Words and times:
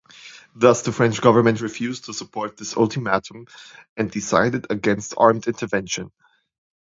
Thus, 0.55 0.81
the 0.81 0.91
French 0.91 1.21
government 1.21 1.61
refused 1.61 2.05
to 2.05 2.13
support 2.15 2.57
this 2.57 2.75
ultimatum 2.75 3.45
and 3.95 4.09
decided 4.09 4.65
against 4.71 5.13
armed 5.15 5.45
intervention. 5.45 6.09